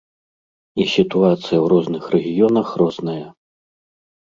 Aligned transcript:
І 0.83 0.87
сітуацыя 0.93 1.59
ў 1.59 1.61
розных 1.75 2.03
рэгіёнах 2.15 2.67
розная. 2.85 3.21